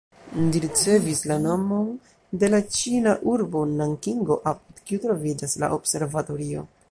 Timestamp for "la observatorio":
5.65-6.65